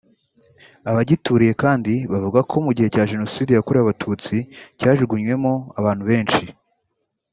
[0.89, 4.35] Abagituriye kandi bavuga ko mu gihe cya Jenoside yakorewe abatutsi
[4.79, 6.43] cyajugunywemo abantu benshi